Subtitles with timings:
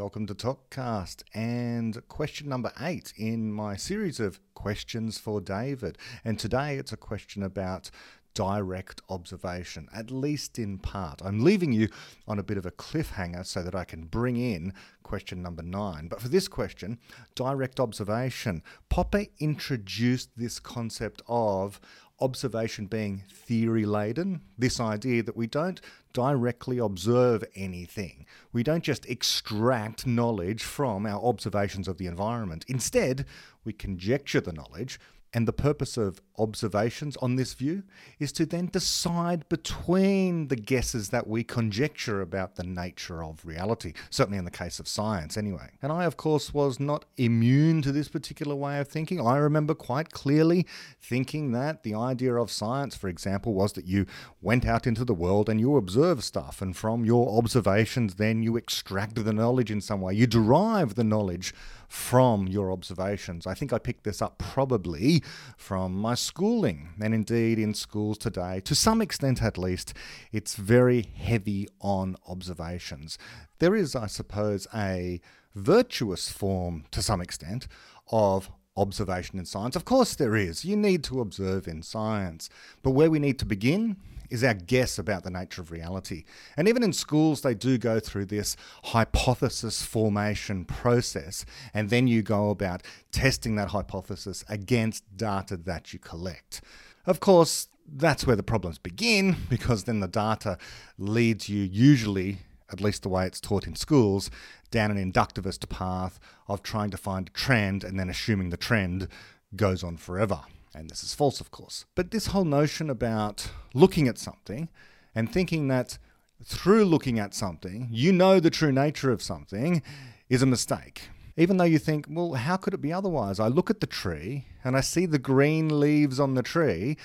[0.00, 5.98] welcome to ToKCast and question number eight in my series of questions for David.
[6.24, 7.90] And today it's a question about
[8.34, 11.20] direct observation, at least in part.
[11.24, 11.88] I'm leaving you
[12.28, 14.72] on a bit of a cliffhanger so that I can bring in
[15.02, 16.08] question number nine.
[16.08, 16.98] But for this question,
[17.34, 21.80] direct observation, Popper introduced this concept of
[22.20, 25.80] observation being theory laden, this idea that we don't
[26.12, 28.26] directly observe anything.
[28.52, 32.64] We don't just extract knowledge from our observations of the environment.
[32.68, 33.24] Instead,
[33.64, 35.00] we conjecture the knowledge
[35.32, 37.82] and the purpose of observations on this view
[38.18, 43.92] is to then decide between the guesses that we conjecture about the nature of reality,
[44.08, 45.70] certainly in the case of science, anyway.
[45.82, 49.20] And I, of course, was not immune to this particular way of thinking.
[49.24, 50.66] I remember quite clearly
[51.00, 54.06] thinking that the idea of science, for example, was that you
[54.40, 58.56] went out into the world and you observe stuff, and from your observations, then you
[58.56, 60.14] extract the knowledge in some way.
[60.14, 61.54] You derive the knowledge
[61.86, 63.46] from your observations.
[63.46, 65.19] I think I picked this up probably
[65.56, 69.94] from my schooling, and indeed in schools today, to some extent at least,
[70.32, 73.18] it's very heavy on observations.
[73.58, 75.20] There is, I suppose, a
[75.54, 77.66] virtuous form to some extent
[78.10, 79.76] of observation in science.
[79.76, 80.64] Of course, there is.
[80.64, 82.48] You need to observe in science.
[82.82, 83.96] But where we need to begin
[84.30, 86.24] is our guess about the nature of reality.
[86.56, 92.22] And even in schools, they do go through this hypothesis formation process, and then you
[92.22, 96.62] go about testing that hypothesis against data that you collect.
[97.06, 100.58] Of course, that's where the problems begin because then the data
[100.96, 102.38] leads you usually
[102.72, 104.30] at least the way it's taught in schools,
[104.70, 109.08] down an inductivist path of trying to find a trend and then assuming the trend
[109.56, 110.40] goes on forever.
[110.74, 111.84] And this is false, of course.
[111.94, 114.68] But this whole notion about looking at something
[115.14, 115.98] and thinking that
[116.44, 119.82] through looking at something, you know the true nature of something
[120.28, 121.10] is a mistake.
[121.36, 123.40] Even though you think, well, how could it be otherwise?
[123.40, 126.96] I look at the tree and I see the green leaves on the tree.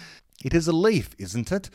[0.43, 1.69] It is a leaf, isn't it?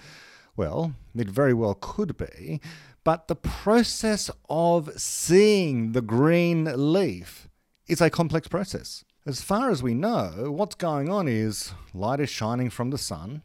[0.56, 2.60] Well, it very well could be.
[3.02, 7.48] But the process of seeing the green leaf
[7.88, 9.04] is a complex process.
[9.26, 13.42] As far as we know, what's going on is light is shining from the sun.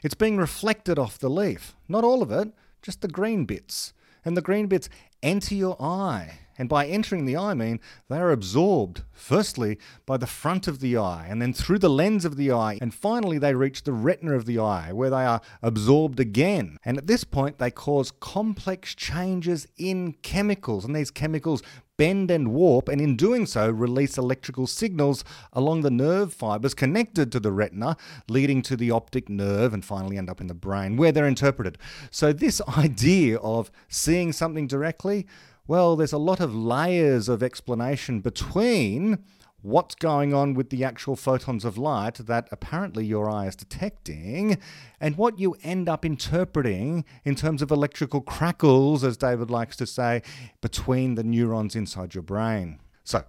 [0.00, 1.74] It's being reflected off the leaf.
[1.88, 2.52] Not all of it,
[2.82, 3.92] just the green bits.
[4.24, 4.88] And the green bits
[5.20, 6.38] enter your eye.
[6.56, 10.78] And by entering the eye, I mean they are absorbed, firstly, by the front of
[10.78, 13.92] the eye, and then through the lens of the eye, and finally they reach the
[13.92, 16.76] retina of the eye, where they are absorbed again.
[16.84, 21.62] And at this point, they cause complex changes in chemicals, and these chemicals
[21.98, 25.22] bend and warp, and in doing so, release electrical signals
[25.52, 27.98] along the nerve fibers connected to the retina,
[28.28, 31.76] leading to the optic nerve and finally end up in the brain, where they're interpreted.
[32.10, 35.26] So, this idea of seeing something directly,
[35.66, 39.18] well, there's a lot of layers of explanation between
[39.62, 44.58] what's going on with the actual photons of light that apparently your eye is detecting,
[45.00, 49.86] and what you end up interpreting in terms of electrical crackles, as David likes to
[49.86, 50.22] say,
[50.60, 52.78] between the neurons inside your brain.
[53.04, 53.24] So,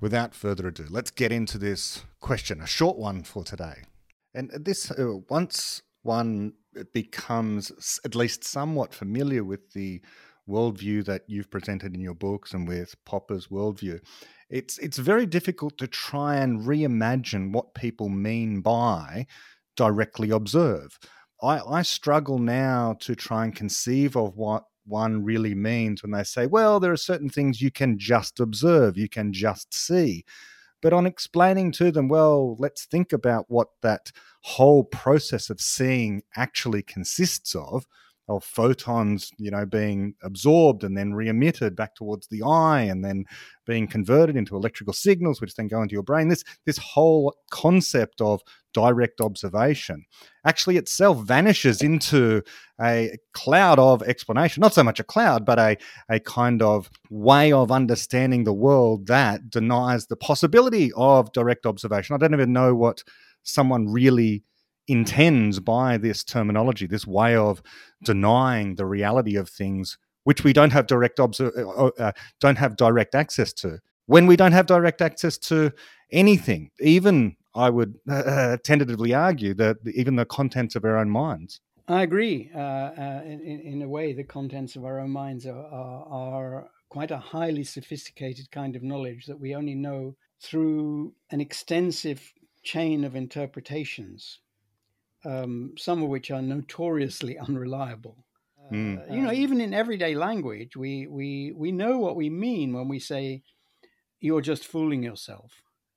[0.00, 3.82] without further ado, let's get into this question, a short one for today.
[4.32, 6.52] And this, uh, once one
[6.92, 10.00] becomes at least somewhat familiar with the
[10.48, 14.00] worldview that you've presented in your books and with Popper's worldview,
[14.54, 19.26] it's it's very difficult to try and reimagine what people mean by
[19.76, 20.96] directly observe.
[21.42, 26.22] I, I struggle now to try and conceive of what one really means when they
[26.22, 30.24] say, well, there are certain things you can just observe, you can just see.
[30.80, 36.22] But on explaining to them, well, let's think about what that whole process of seeing
[36.36, 37.86] actually consists of,
[38.28, 43.24] of photons, you know, being absorbed and then re-emitted back towards the eye, and then
[43.66, 46.28] being converted into electrical signals, which then go into your brain.
[46.28, 48.40] This this whole concept of
[48.72, 50.04] direct observation
[50.44, 52.42] actually itself vanishes into
[52.80, 54.60] a cloud of explanation.
[54.60, 55.76] Not so much a cloud, but a
[56.08, 62.14] a kind of way of understanding the world that denies the possibility of direct observation.
[62.14, 63.04] I don't even know what
[63.42, 64.42] someone really
[64.88, 67.62] intends by this terminology, this way of
[68.02, 72.76] denying the reality of things which we don't have direct obser- uh, uh, don't have
[72.76, 73.78] direct access to.
[74.06, 75.72] When we don't have direct access to
[76.10, 81.60] anything, even I would uh, tentatively argue that even the contents of our own minds.
[81.86, 82.50] I agree.
[82.54, 86.68] Uh, uh, in, in, a way, the contents of our own minds are, are, are
[86.88, 92.32] quite a highly sophisticated kind of knowledge that we only know through an extensive
[92.62, 94.40] chain of interpretations
[95.24, 98.24] um, some of which are notoriously unreliable.
[98.72, 99.10] Mm.
[99.10, 102.88] Uh, you know, even in everyday language, we we we know what we mean when
[102.88, 103.42] we say
[104.20, 105.52] you're just fooling yourself,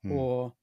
[0.05, 0.11] mm.
[0.11, 0.53] or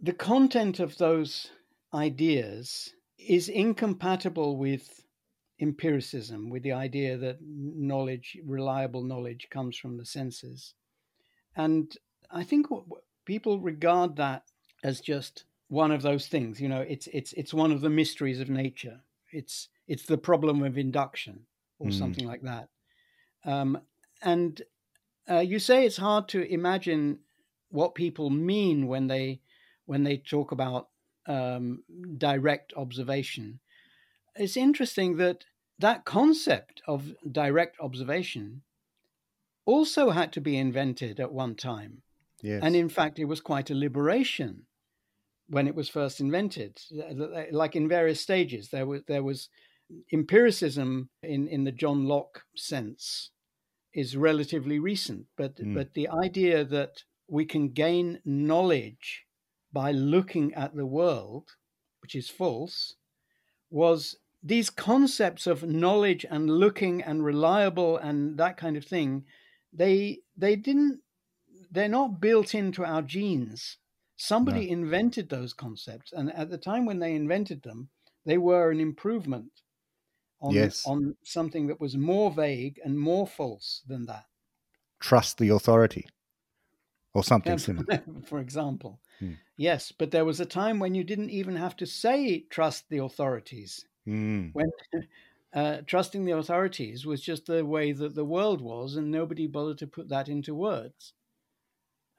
[0.00, 1.50] the content of those
[1.92, 5.04] ideas is incompatible with
[5.60, 10.74] empiricism, with the idea that knowledge, reliable knowledge, comes from the senses.
[11.56, 11.94] And
[12.30, 12.66] I think
[13.26, 14.44] people regard that
[14.82, 16.60] as just one of those things.
[16.60, 19.00] You know, it's it's it's one of the mysteries of nature.
[19.32, 21.46] It's it's the problem of induction
[21.78, 21.98] or mm.
[21.98, 22.68] something like that.
[23.44, 23.80] Um,
[24.20, 24.60] and
[25.30, 27.20] uh, you say it's hard to imagine
[27.70, 29.40] what people mean when they
[29.86, 30.88] when they talk about
[31.26, 31.84] um,
[32.18, 33.60] direct observation.
[34.34, 35.44] It's interesting that
[35.78, 38.62] that concept of direct observation
[39.64, 42.02] also had to be invented at one time.
[42.42, 42.60] Yes.
[42.62, 44.66] And in fact, it was quite a liberation
[45.50, 46.80] when it was first invented.
[47.50, 49.48] Like in various stages, there was there was
[50.12, 53.30] empiricism in, in the John Locke sense
[53.92, 55.74] is relatively recent, but mm.
[55.74, 59.24] but the idea that we can gain knowledge
[59.72, 61.50] by looking at the world,
[62.02, 62.94] which is false,
[63.70, 69.24] was these concepts of knowledge and looking and reliable and that kind of thing,
[69.72, 71.00] they they didn't
[71.72, 73.76] they're not built into our genes.
[74.22, 74.72] Somebody no.
[74.72, 77.88] invented those concepts, and at the time when they invented them,
[78.26, 79.62] they were an improvement
[80.42, 80.86] on yes.
[80.86, 84.26] on something that was more vague and more false than that.
[85.00, 86.06] Trust the authority,
[87.14, 88.02] or something similar.
[88.26, 89.32] For example, hmm.
[89.56, 92.98] yes, but there was a time when you didn't even have to say trust the
[92.98, 93.86] authorities.
[94.06, 94.50] Mm.
[94.52, 94.70] When
[95.54, 99.78] uh, trusting the authorities was just the way that the world was, and nobody bothered
[99.78, 101.14] to put that into words.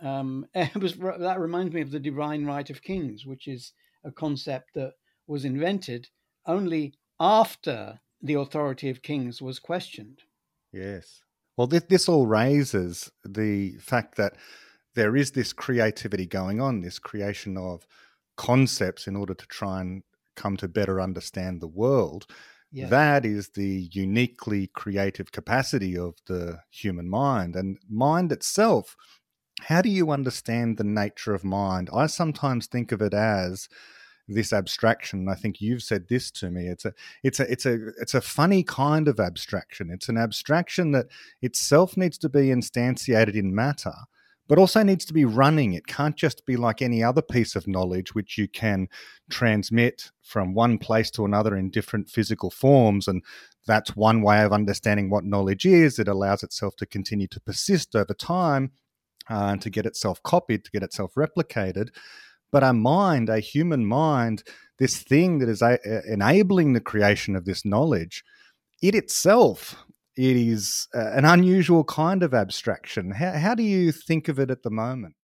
[0.02, 4.12] Um, it was that reminds me of the divine right of kings, which is a
[4.12, 4.94] concept that
[5.28, 6.08] was invented
[6.46, 10.22] only after the authority of kings was questioned.
[10.72, 11.22] Yes.
[11.58, 14.34] Well, this, this all raises the fact that
[14.96, 17.86] there is this creativity going on, this creation of
[18.38, 20.04] concepts in order to try and
[20.36, 22.26] come to better understand the world.
[22.72, 22.88] Yeah.
[22.88, 27.56] That is the uniquely creative capacity of the human mind.
[27.56, 28.96] And mind itself,
[29.62, 31.90] how do you understand the nature of mind?
[31.94, 33.70] I sometimes think of it as
[34.28, 35.28] this abstraction.
[35.28, 36.68] I think you've said this to me.
[36.68, 36.94] It's a
[37.24, 39.90] it's a it's a it's a funny kind of abstraction.
[39.92, 41.08] It's an abstraction that
[41.42, 43.94] itself needs to be instantiated in matter,
[44.48, 45.74] but also needs to be running.
[45.74, 48.88] It can't just be like any other piece of knowledge which you can
[49.30, 53.24] transmit from one place to another in different physical forms and
[53.68, 56.00] that's one way of understanding what knowledge is.
[56.00, 58.72] It allows itself to continue to persist over time
[59.30, 61.90] uh, and to get itself copied, to get itself replicated.
[62.52, 64.44] But a mind, a human mind,
[64.78, 65.80] this thing that is a-
[66.12, 68.24] enabling the creation of this knowledge,
[68.82, 69.76] it itself,
[70.18, 73.12] it is uh, an unusual kind of abstraction.
[73.12, 75.16] How, how do you think of it at the moment?